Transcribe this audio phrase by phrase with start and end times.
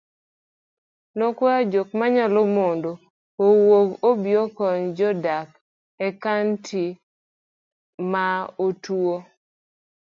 [1.17, 2.91] nokwayo jokmanyalo mondo
[3.45, 5.49] owuog obiokony jodak
[6.07, 6.85] ekaonti
[8.11, 8.25] ma
[8.65, 9.17] otuwo